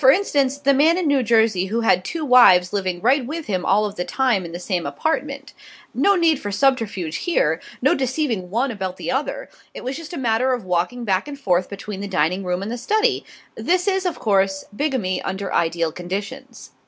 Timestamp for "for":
0.01-0.09, 6.39-6.51